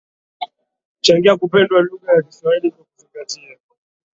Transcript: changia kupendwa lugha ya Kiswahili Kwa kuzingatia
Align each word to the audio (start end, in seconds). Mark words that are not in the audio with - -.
changia 1.01 1.37
kupendwa 1.37 1.81
lugha 1.81 2.13
ya 2.13 2.21
Kiswahili 2.23 2.71
Kwa 2.71 2.85
kuzingatia 2.85 3.57